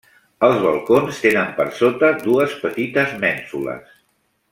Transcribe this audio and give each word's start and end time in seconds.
Els 0.45 0.55
balcons 0.63 1.19
tenen 1.25 1.51
per 1.59 1.67
sota 1.81 2.09
dues 2.23 2.57
petites 2.65 3.13
mènsules. 3.27 3.93